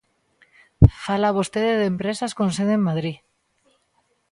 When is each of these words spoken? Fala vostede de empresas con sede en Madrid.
Fala 1.03 1.35
vostede 1.37 1.73
de 1.79 1.87
empresas 1.93 2.31
con 2.37 2.47
sede 2.57 2.73
en 2.77 2.85
Madrid. 2.89 3.17